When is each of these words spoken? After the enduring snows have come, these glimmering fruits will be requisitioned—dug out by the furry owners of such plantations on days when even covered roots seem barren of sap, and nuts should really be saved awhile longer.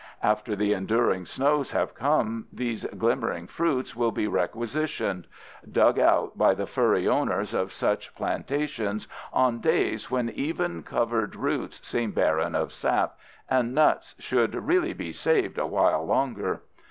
After 0.23 0.55
the 0.55 0.73
enduring 0.73 1.27
snows 1.27 1.73
have 1.73 1.93
come, 1.93 2.47
these 2.51 2.85
glimmering 2.85 3.45
fruits 3.45 3.95
will 3.95 4.11
be 4.11 4.27
requisitioned—dug 4.27 5.99
out 5.99 6.35
by 6.35 6.55
the 6.55 6.65
furry 6.65 7.07
owners 7.07 7.53
of 7.53 7.71
such 7.71 8.15
plantations 8.15 9.07
on 9.31 9.59
days 9.59 10.09
when 10.09 10.31
even 10.31 10.81
covered 10.81 11.35
roots 11.35 11.87
seem 11.87 12.13
barren 12.13 12.55
of 12.55 12.71
sap, 12.73 13.19
and 13.47 13.75
nuts 13.75 14.15
should 14.17 14.55
really 14.55 14.93
be 14.93 15.13
saved 15.13 15.59
awhile 15.59 16.03
longer. 16.03 16.63